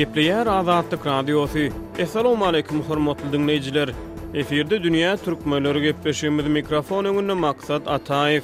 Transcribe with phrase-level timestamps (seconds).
[0.00, 1.66] gepledir adam radio sy.
[2.02, 3.88] Assalamu alaykum hormatly dinleýijiler.
[4.34, 6.48] Eferde dünýä türkmenleri gepleşýär.
[6.58, 8.40] Mikrofon öňünde maksat atay.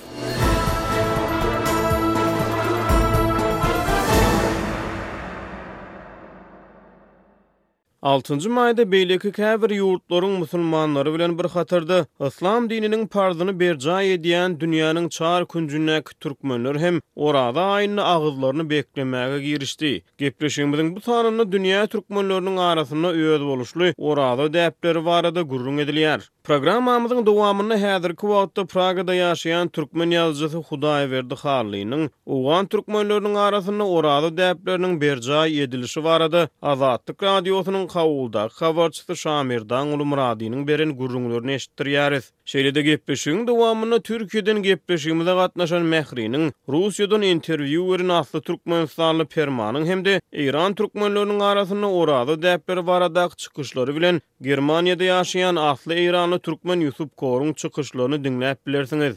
[8.06, 11.96] 6-njy maýda beýleki käbir ýurtlaryň musulmanlary bilen bir hatarda
[12.26, 19.90] Islam dininiň parzyny berjaý edýän dünýäniň çar künjünäk türkmenler hem Orada aýyny agyzlaryny beklemäge girişdi.
[20.22, 26.20] Gepleşigimiziň bu sanyny dünýä türkmenleriniň arasynda öýüz boluşly Oraza däpleri barada gurrun edilýär.
[26.46, 34.30] Programamyzyň dowamyny häzirki wagtda Pragada ýaşaýan türkmen ýazgysy Hudaý berdi Harlynyň Owgan türkmenleriniň arasynda Oraza
[34.38, 42.32] däplerini berjaý edilişi barada Azatlyk radiosynyň Kavulda, Kavarçıtı Şamirdan Ulu Muradiyinin berin gurrunglörünü eşittir yariz.
[42.44, 50.74] Şeylede gepeşiğin duvamını Türkiye'den gepeşiğimizde katnaşan Mehri'nin, Rusya'dan interviyyüverin Aslı Türkmenistanlı Perman'ın hem de İran
[50.74, 58.16] Türkmenlörünün arasını oradı dəpberi varadak çıkışları bilen, Germaniyada yaşayan Aslı İranlı Türkmen YUSUP Korun çıkışlarını
[58.16, 59.16] dinlə dinlə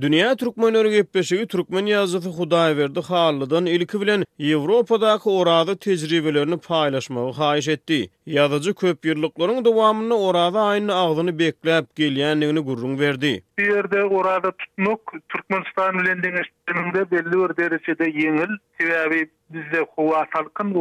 [0.00, 7.98] Dünya Türkmenleri gepeşigi Türkmen yazısı Hudayverdi xarlıdan ilki bilen Ýewropadaky orada tejribelerini paýlaşmagy haýyş etdi.
[8.26, 13.42] Yazıcı köp ýyllyklaryň dowamyny orada aýny agdyny bekläp gelýänligini gurrun berdi.
[13.58, 20.74] Bu ýerde orada tutmak Türkmenistan bilen deňeşdiriminde belli bir derejede ýeňil, sebäbi bizde howa salkyn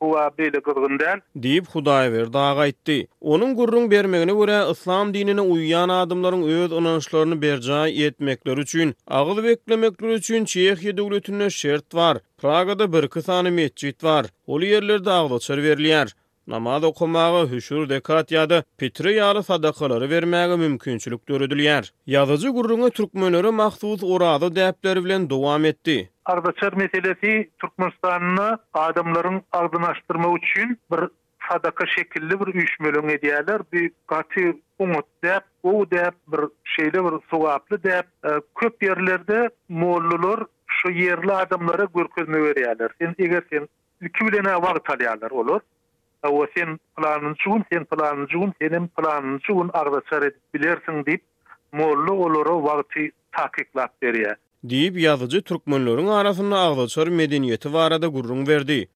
[0.00, 2.94] Huwa beýle gürgünden diýip Hudaý ber daga aýtdy.
[3.34, 10.12] Onuň gürrüň bermegine görä Islam dinini uýan adamlaryň öz ananyşlaryny berjaga etmekler üçin, agyl beklemekleri
[10.22, 12.16] üçin Çehiýa döwletine şert bar.
[12.42, 14.26] Pragada bir kysany meçit bar.
[14.46, 16.08] Ol ýerlerde agyl çyr berilýär.
[16.46, 21.92] Namaz okumağı, hüşür dekat yadı, pitri yalı sadakaları vermeğe mümkünçülük dörüdülüyer.
[22.06, 26.10] Yazıcı gurruğunu Türkmenörü mahtuz oradı dəplərivlən devam etdi.
[26.30, 31.00] Ardaçar meselesi Türkmenistan'ını adamların aydınlaştırma üçün bir
[31.50, 33.60] sadaka şekilli bir üç mölün ediyeler.
[33.72, 34.40] Bir katı
[34.78, 38.04] umut dep, o dep, bir şeyle bir suvaplı dep.
[38.24, 38.28] E,
[38.60, 42.90] köp yerlerde muallulur şu yerli adamlara gürközme veriyeler.
[43.00, 43.68] Sen eger sen
[44.02, 45.60] iki bilene vaqt alyalar olur.
[46.24, 51.22] E, o sen planın çoğun, sen planın çoğun, senin planın çoğun ardaçar edip bilersin deyip
[51.72, 53.00] muallu olur o vaqtı
[53.32, 54.36] takiklat veriyeler.
[54.64, 58.88] deyip yazıcı Türkmenlörün arasında ağzıçar medeniyeti varada gurrun verdi.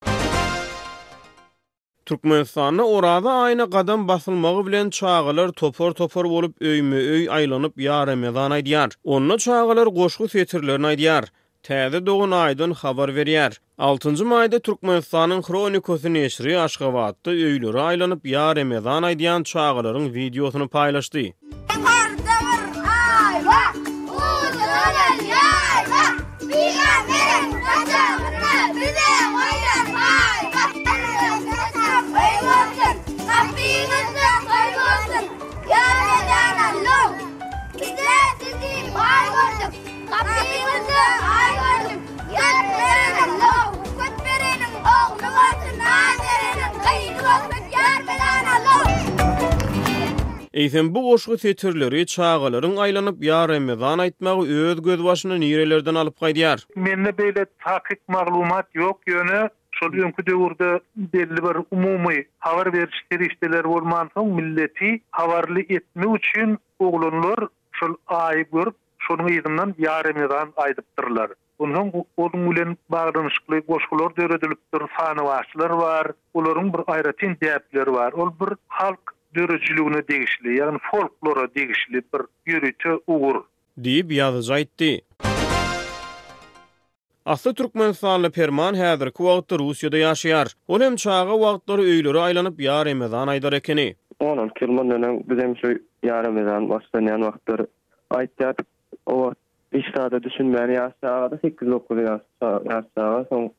[2.05, 8.51] Türkmenistan'a orada aynı qadan basılmağı bilen çağgalar topor topor olup öymü öy aylanıp ya Ramazan
[8.51, 8.89] aydiyar.
[9.03, 11.25] Onunla çağgalar koşku fetirlerine aydiyar.
[11.63, 13.59] Tehze doğun aydın xabar veriyar.
[13.77, 14.25] 6.
[14.25, 17.29] mayda Türkmenistan'ın kronikosu neşri aşkı vaatı
[17.81, 21.19] aylanıp ya Ramazan aydiyan çağgaların videosunu paylaştı.
[26.55, 29.33] Bir gazerim, kaçam, kaçam, kaçam,
[50.61, 56.61] Eýsem bu goşgu setirleri çağalaryň aýlanyp ýar Ramazan aýtmagy öz göz başyny nirelerden alyp gaýdyar.
[56.85, 59.39] Menne beýle taýyk maglumat ýok ýöne
[59.79, 60.69] şol öňkü döwürde
[61.15, 67.39] belli bir umumy habar berişleri işleri bolman soň milleti habarly etme üçin oglanlar
[67.81, 68.75] şol aý görüp
[69.09, 71.29] şonuň ýygyndan ýar Ramazan aýdypdyrlar.
[71.59, 75.23] Onun olum ulen bağrın ışıklı goşkular dörödülüptür, sani
[75.83, 77.37] var, onların bir ayrı tin
[77.75, 78.11] var.
[78.13, 83.35] Ol bir halk dörüçlüğüne degişli, yani folklora degişli bir yürütü uğur.
[83.83, 85.01] Diyip yazıcı aytti.
[87.25, 90.47] Aslı Türkmen sağlı Perman hədir ki vaqtda Rusiyada yaşayar.
[90.67, 93.95] Ol hem çağı vaqtları öylürü aylanıp yar emezan aydar ekeni.
[94.19, 95.67] Onan Kirman dönem bizem şu
[96.03, 97.61] yar emezan yan vaqtlar
[98.09, 98.55] aytar.
[99.05, 99.37] O vaqt
[99.73, 102.11] iştada düşünmeyen yaş çağı da 8-9
[102.69, 103.25] yaş çağı.
[103.29, 103.51] Son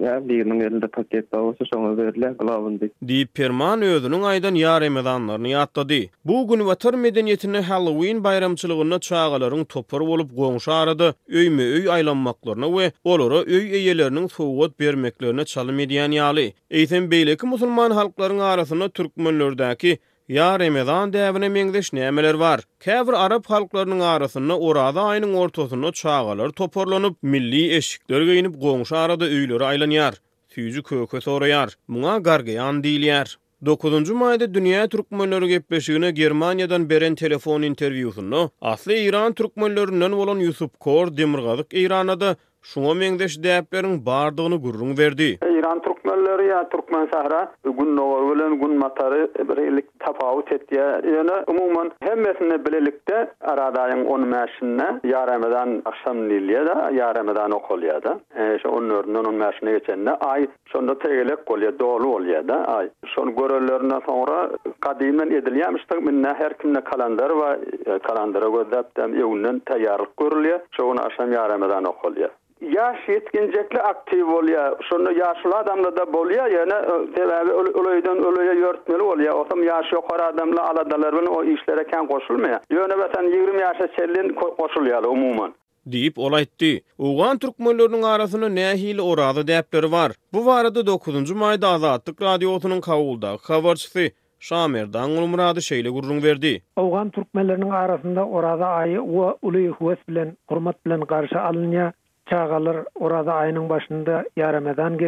[0.00, 6.00] ya birinin elinde paket bolsa şoňa berler glawındy dip perman özünün aýdan ýar emedanlaryny ýatdady
[6.24, 11.08] bu gün watar medeniýetini halloween bayramçylygyna çağalaryň topar bolup goňşy arady
[11.38, 17.90] öýme öý aýlanmaklaryna we olara öý eýelerini sowgat bermeklerine çalym edýän ýaly eýsem beýleki musulman
[17.90, 19.98] halklaryň arasynda türkmenlerdäki
[20.28, 22.60] Ya Ramadan devrine mengdeş nämeler bar?
[22.80, 29.64] Käbir Arab halklarynyň arasynda orada aýynyň ortasynda çağalar toparlanyp milli eşikler giňip goňşy arada öýleri
[29.70, 30.14] aýlanýar.
[30.54, 31.68] Süýji köke soraýar.
[31.88, 33.36] Muňa gargayan diýilýär.
[33.70, 38.48] 9-nji maýda Dünýä türkmenleri gepleşigine Germaniýadan beren telefon interwýusyny.
[38.60, 42.36] Asly Iran türkmenlerinden bolan Yusup Kor Demirgazyk Iranada
[42.72, 45.38] şuňa mengdeş däplerini bardygyny gurrun berdi.
[45.68, 50.82] Iran türkmenleri ya Türkmen sahra gün nowar bilen gün matary birlik tapawut etdiye.
[50.82, 58.12] Ýene umumyn hemmesini bilelikde aradaýyň 10 maşyna yaramadan akşam lilya da yaramadan okolýada.
[58.36, 62.64] Eşe onuň örnünden onuň maşyna geçende ay şonda tegelek bolýar, dolu bolýar da.
[62.68, 64.50] Ay şonu görenlerine sonra
[64.80, 70.60] kadimden edilýärmişdi min her kimde kalandary we kalandary gözdäpdem ýewinden taýar görülýär.
[70.76, 72.30] Şonu akşam yaramadan okolýar.
[72.62, 76.70] yaş yetkincekli aktiv olya, şunu yaşlı adamla da bolya, yani
[77.16, 82.06] sebebi ölüyden ölüye yörtmeli olya, o zaman yaş yukarı adamla aladalar bunu o işlere ken
[82.06, 82.60] koşulmaya.
[82.70, 85.54] Yöne vatan 20 yaşa çellin koşulyalı umuman.
[85.92, 86.70] deyip olaýtdy.
[86.98, 90.12] Uwan türkmenläriniň arasyna nähil orady däpleri var.
[90.32, 94.06] Bu barada 9-njy maýda Azatlyk radiosynyň kawulda habarçysy
[94.40, 96.62] Şamer Dangul Muradı şeýle gurrun berdi.
[96.76, 101.92] Awgan türkmenläriniň arasynda orada aýy we uly huwes bilen hormat bilen garşy alynýa.
[102.30, 104.98] çağalar orada ayının başında ya Ramazan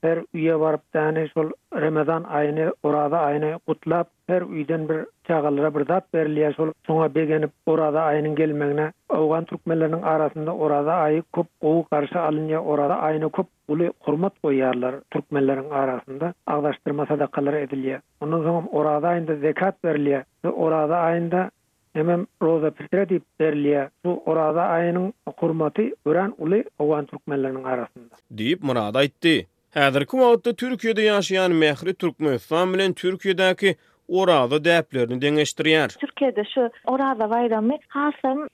[0.00, 4.96] her üye varıp dani sol Ramazan ayını orada ayını kutlap her üyden bir
[5.26, 11.22] çağalara bir zat berliye sol sonra begenip orada ayının gelmegine Avgan Türkmenlerinin arasında orada ayı
[11.34, 18.00] köp oğu karşı alınca orada ayını köp ulu hormat koyarlar Türkmenlerin arasında ağdaştırma sadakaları ediliye.
[18.20, 21.50] Ondan sonra orada ayında zekat berliye ve orada ayında
[21.98, 28.14] Emem roza pirtira dip berliya bu oraza ayının hormaty uran uly awan türkmenläriniň arasinda.
[28.40, 29.32] Diýip murad aýtdy.
[29.78, 33.72] Häzir kim awtda Türkiýede ýaşaýan mehri türkmen ussam bilen Türkiýedäki
[34.20, 35.88] oraza däplerini deňeşdirýär.
[36.04, 38.46] Türkiýede şu oraza bayramy hasam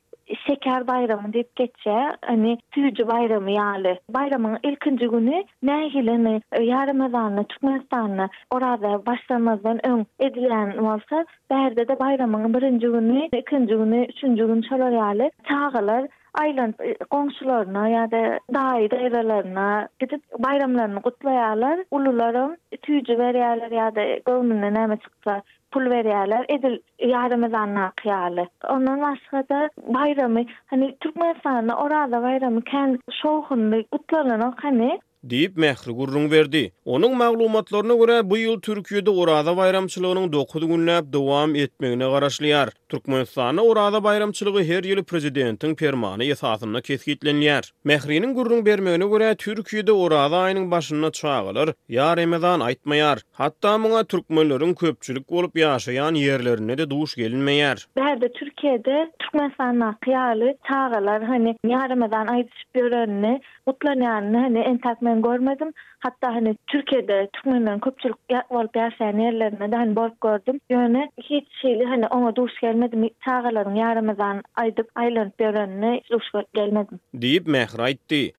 [0.46, 4.00] şeker bayramı deyip geçe, hani tüyücü bayramı yali.
[4.08, 12.54] Bayramın ilkinci günü nehilini, yarımadanını, e, Türkmenistanını orada başlamazdan ön edilen olsa, berde de bayramın
[12.54, 16.08] birinci günü, ikinci günü, üçüncü günü çalar yali, çağılır,
[16.40, 16.74] aylan
[17.10, 21.80] qonşularına e, ya da dayı dayılarına gidip bayramlarını kutlayarlar.
[21.90, 26.78] Ululara tüyücü veriyarlar ya da gönlünün nemi çıksa pul berýärler, Edil
[27.08, 28.46] yarımı zanna kıyarlı.
[28.68, 36.30] Ondan başka da bayramı, hani Türkmenistan'a orada bayramı kendi şovhunlu kutlarına hani Deyip mehri gurrun
[36.30, 36.72] verdi.
[36.84, 42.68] Onun maglumatlarına göre bu yıl Türkiye'de Orada Bayramçılığının dokudu günlap devam etmeğine karaşlayar.
[42.88, 47.70] Türkmenistan'a Orada Bayramçılığı her yılı prezidentin permanı etatına ketkitlenliyar.
[47.84, 53.18] Mehri'nin gurrun vermeğine göre Türkiye'de Orada ayının başına çağılır, ya remedan aitmayar.
[53.32, 57.86] Hatta muna Türkmenlerin köpçülük olup yaşayan yerlerine de duş gelinmeyar.
[58.20, 65.72] de Türkiye'de Türkmenistan'a kıyarlı çağılar, hani, ya remedan aitmayar, hani, hani, hani, men görmedim.
[65.98, 68.16] Hatta hani Türkiye'de Türkmenmen köpçülük
[68.50, 70.60] olup yaşayan yerlerine de hani borç gördüm.
[70.70, 73.10] Yani hiç şeyli hani ona duş gelmedim.
[73.24, 77.00] Tağaların yaramadan aydıp aylan bir duş gelmedim.
[77.14, 78.32] Deyip mehra etti.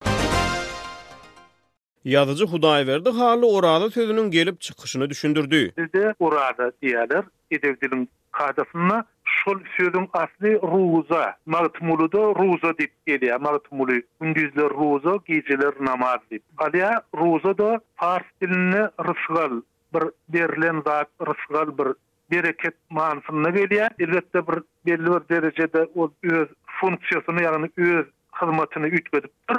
[2.06, 5.72] Yazıcı Hudayverdi hali, Orada sözünün gelip çıkışını düşündürdü.
[5.78, 9.06] Bizde Orada diyalar edevdilin kadasına
[9.46, 13.92] şol sözün asli ruza, mağtmulu da ruza dip geliya, mağtmulu.
[14.22, 16.44] Gündüzler ruza, geceler namaz dip.
[16.58, 19.62] Aliya ruza da fars dilini rızgal,
[19.94, 21.88] bir berlen zat rızgal, bir
[22.32, 23.90] bereket mağansınna geliya.
[24.00, 28.06] Elbette bir belli bir derecede o öz funksiyasını, yani öz
[28.42, 29.56] hizmatini ütkedip dur.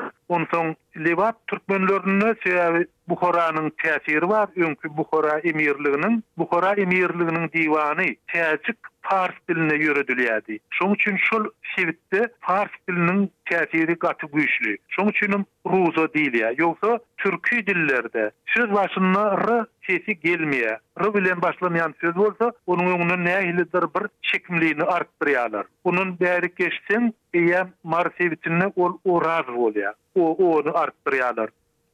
[0.50, 8.76] son, levat, Türkmenlörnü, seyavi Bukhara'nın tesiri var, ünkü Bukhara emirliğinin, Bukhara emirliğinin divani, teacik
[9.10, 10.58] fars diline yöredülýädi.
[10.76, 11.44] Şoň üçin şol
[11.76, 14.76] şewitde fars diliniň täsiri gaty güýçli.
[14.96, 15.44] Şoň üçin
[15.74, 16.42] ruzo diýilýär.
[16.42, 16.50] Ya.
[16.52, 20.78] Ýogsa türki dillerde söz başyna r sesi gelmeýe.
[21.04, 25.64] R bilen başlanýan söz bolsa, onuň öňünde nähili bir bir çekimliligini artdyrýarlar.
[25.84, 29.94] Bunun bäri geçsin, eýer marsewitinde ol o raz bolýar.
[30.14, 31.48] O onu artdyrýarlar.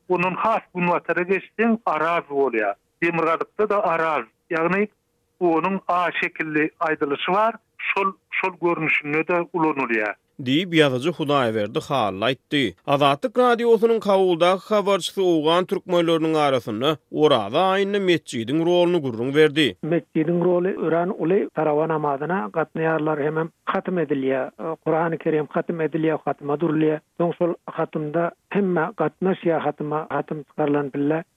[0.09, 2.75] Bunun has bunwatara geçsin, araz bolýar.
[3.03, 3.27] Demir
[3.71, 4.89] da araz Yani
[5.47, 7.55] onun A şekilli aydılışı var.
[7.79, 9.43] Şol şol görünüşüne de
[10.41, 12.61] diýip ýazyjy Hudaý berdi halla aýtdy.
[12.87, 19.69] Azatlyk radiosynyň kawulda habarçysy ugan türkmenläriniň arasynda Orada aýny metçiýdiň rolyny gurrun berdi.
[19.83, 24.51] Metçiýdiň roly uran uly Tarawa namazyna gatnaýarlar hem hatym edilýä,
[24.85, 26.99] Qur'an-ı e, Kerim hatym edilýä, hatma durlýä.
[27.21, 30.91] Soňsul hatymda hemme gatnaş ýa hatma hatym çykarlan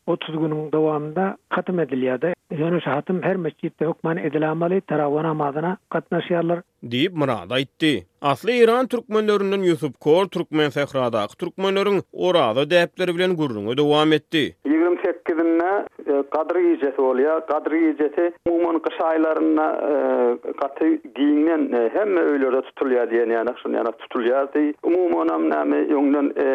[0.08, 2.34] 30 günüň dowamında hatym edilýärdi.
[2.52, 8.06] Ýöne hatym her meçitde hukman edilmeli Tarawa namazyna gatnaşýarlar diýip Murad aýtdy.
[8.26, 14.56] Aslı İran Türkmenlörünün Yusup Kor Türkmen Sehradak Türkmenlörün orada dəpleri bilen gurrunu devam etdi.
[14.88, 15.72] 28-inde
[16.34, 17.40] Kadri gecesi bolýa.
[17.50, 20.00] Kadri gecesi umumyň gysa aýlaryna e,
[20.62, 24.74] gaty giňden e, hem öýlerde tutulýar diýen ýa-da şu ýa-da tutulýar diýi.
[24.86, 26.50] Umumyň hem ýöňden e,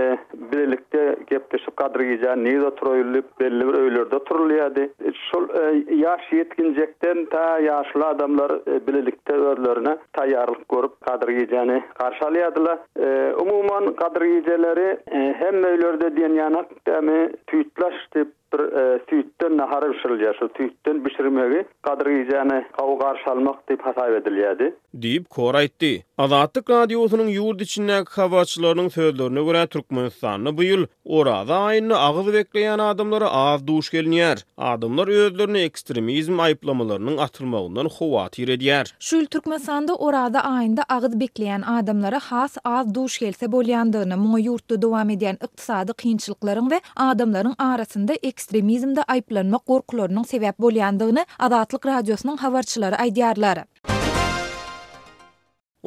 [0.52, 1.40] birlikde
[1.80, 5.14] Kadri belli bir öýlerde turulýar diýi.
[5.30, 5.48] Şol
[5.98, 8.52] ýaş ýetginjekden ta ýaşly adamlar
[8.86, 12.78] birlikde öýlerine taýýarlyk görüp Kadri gecesini garşy alýardylar.
[13.42, 14.88] Umumyň Kadri geceleri
[15.42, 17.20] hem öýlerde diýen ýa-da täme
[17.50, 18.19] tüýtlaşdy.
[18.20, 18.58] edip bir
[19.10, 20.34] süýtden e, nahar bişirilýär.
[20.38, 24.66] Şu süýtden bişirmegi gadry ýany gaýy garşy almak diýip hasap edilýärdi.
[24.96, 25.92] diýip kor aýtdy.
[26.18, 33.28] Azatlyk radiosynyň ýurt içindäki habarçylaryň söýdörüne görä Türkmenistanyň bu ýyl orada aýyny agyr bekleýän adamlara
[33.30, 34.44] az duş gelýär.
[34.56, 38.86] Adamlar özlerini ekstremizm aýplamalarynyň atylmagyndan howat ýerediýär.
[39.00, 45.08] Şu ýyl Türkmenistanda orada aýynda agyr bekleýän adamlara has az duş gelse bolýandygyny, muýyurtda dowam
[45.10, 53.64] edýän iqtisady kynçylyklaryň we adamlaryň arasynda ekstremizmda ayplanma qorqlarının sebəb bolandığını adatlıq radyosunun havarçıları aydiyarlar.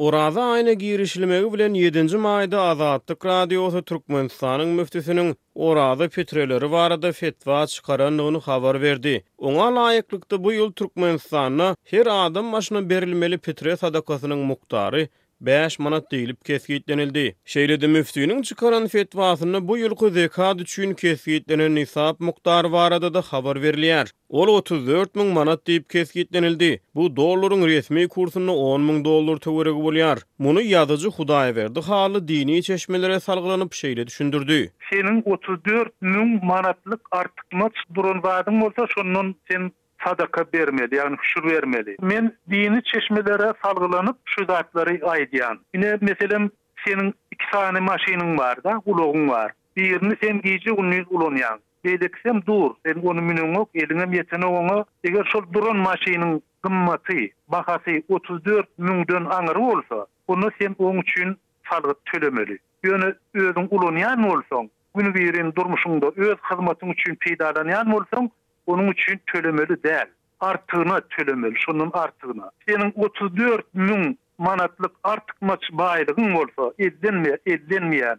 [0.04, 5.28] Orada aynı girişilməgi bilən 7-ci mayda adatlıq radyosu Türkmenistanın müftüsünün
[5.66, 9.14] orada petreleri varada fetva çıqaranlığını xabar verdi.
[9.50, 15.08] Ona layıqlıqda bu yıl Türkmenistanına her adam maşına berilmeli petre sadakasının muqtarı
[15.46, 17.36] 5 manat deyilip kesgitlenildi.
[17.44, 24.10] Şeyledi müftüyünün çıkaran fetvasını bu yılkı zekat üçün kesgitlenen nisab muhtar var da xabar veriliyar.
[24.28, 26.80] Ol 34 min manat deyip kesgitlenildi.
[26.94, 30.18] Bu dolların resmi kursunu 10 min dolar tövürek bolyar.
[30.38, 34.70] Munu yazıcı hudaya verdi halı dini çeşmelere salgılanıp şeyle düşündürdü.
[34.90, 39.72] Senin 34 mün manatlık artıkmaç durun vadın olsa şunun sen
[40.04, 41.96] sadaka bermeli, yani hüşür vermeli.
[42.00, 45.58] Men dini çeşmelere salgılanıp şu zatları aydiyan.
[45.74, 46.38] Yine mesela
[46.84, 49.52] senin iki tane maşinin var da, ulogun var.
[49.76, 51.58] Birini sen giyici unu ulonyan.
[51.84, 54.84] Beyleksem dur, sen onu minunok, elinem yetene onu.
[55.04, 57.12] Eger şol duran maşinin gımmatı,
[57.48, 61.36] bahası 34 mündön anırı olsa, onu sen onun için
[61.70, 62.58] salgı tölemeli.
[62.84, 68.30] Yönü özün ulonyan olsan, günü birin durmuşunda öz hizmetin için peydalanyan olsan,
[68.66, 70.04] onun üçin tölemeli değil.
[70.40, 72.50] Artığına tölemeli, şunun artığına.
[72.68, 78.18] Senin 34 min manatlık artık maç bayrağın olsa, edilmeyen, edlenmeyen,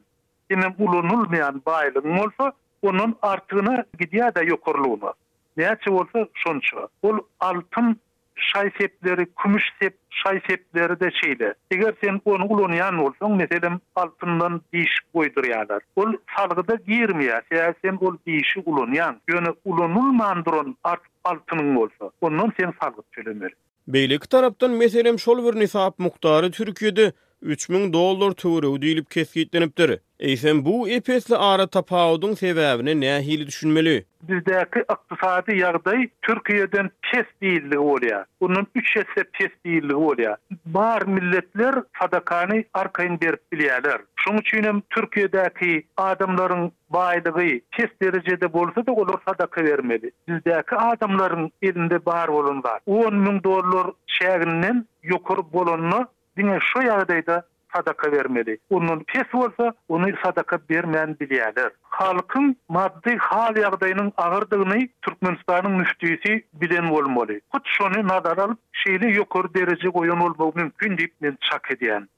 [0.52, 5.14] senin bulunulmayan bayrağın olsa, onun artığına gidiyor da yokurluğuna.
[5.58, 6.88] Neyse olsa şunça.
[7.04, 7.98] Ol altın
[8.38, 11.54] şay sepleri, kümüş sep, şay sepleri de şeyde.
[11.72, 15.82] Eger sen onu ulanyan olsan, meselim altından diş boydur yalar.
[15.96, 17.42] Ol salgı da girmiyor.
[17.84, 19.22] sen ol dişi ulanyan.
[19.30, 22.12] Yönü ulanulmandırın art altının olsa.
[22.22, 23.54] Ondan sen salgı söylemeli.
[23.88, 27.12] Beylik taraptan meselim şol vör nisab muhtarı Türkiye'de.
[27.46, 29.92] 3000 dollar töwre ödeýilip kesgitlenipdir.
[30.30, 33.96] Eýsem bu epesli ara tapawudyň sebäbini nähili düşünmeli.
[34.30, 38.24] Bizdäki ykdysady ýagdaý Türkiýeden pes diýildi bolýar.
[38.48, 40.38] Onuň 3 esse pes diýildi bolýar.
[40.78, 44.00] Bar milletler sadakany arkaň berip bilýärler.
[44.24, 45.74] Şoň üçin hem Türkiýedäki
[46.08, 46.66] adamlaryň
[47.00, 50.12] baýlygy pes derejede bolsa da olar sadaka bermeli.
[50.30, 53.88] Bizdäki adamlaryň elinde bar bolanlar 10000 dollar
[54.18, 58.58] şäherinden ýokur bolanlar Dine şu yağdayda sadaka vermeli.
[58.70, 61.72] Onun pes olsa onu sadaka vermeyen bilyeler.
[61.82, 67.40] Halkın maddi hal yağdayının ağırdığını Türkmenistan'ın müftüsü bilen olmalı.
[67.52, 72.10] Kut şunu nadar alıp şeyini yukarı derece koyan olmalı mümkün deyip ben çak ediyen.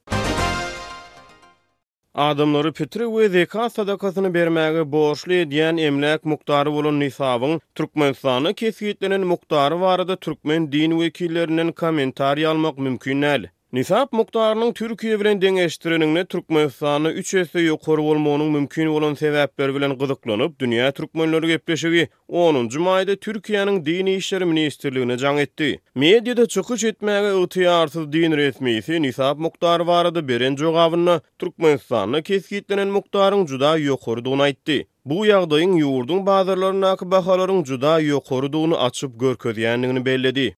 [2.16, 9.82] Adamları pütürü ve zeka sadakasını bermegi borçlu ediyen emlak muktarı olun nisabın Türkmenistan'ı kesiyetlerinin muktarı
[9.82, 13.50] var Türkmen din vekillerinin komentari almak mümkünnel.
[13.74, 20.60] Nisap Muqtarının Türkiye bilen dengeştirenine Türkmenistan'a üç esse yukarı olmanın mümkün olan sebepler bilen gıdıklanıp,
[20.60, 22.80] Dünya Türkmenleri gepleşigi 10.
[22.82, 25.80] mayda Türkiye'nin Dini İşleri Ministerliğine can etti.
[25.96, 33.78] Medyada çıkış etmeye ıtıya din resmisi Nisab muktarı varada beren cogavına Türkmenistan'a keskitlenen muktarın cuda
[33.78, 34.88] yukarı duna etti.
[35.06, 40.54] Bu yagdayın yurdun bazarlarına akı bakaların juda yukarı duna açıp